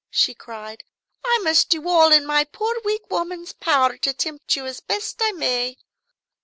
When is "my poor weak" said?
2.25-3.11